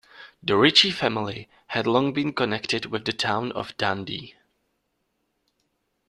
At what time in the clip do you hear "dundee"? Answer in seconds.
3.77-4.33